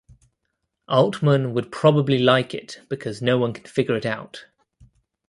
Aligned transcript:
Altman 0.89 1.53
would 1.53 1.71
probably 1.71 2.17
like 2.17 2.55
it 2.55 2.81
because 2.89 3.21
no 3.21 3.37
one 3.37 3.53
can 3.53 3.65
figure 3.65 3.95
it 3.95 4.03
out. 4.03 4.47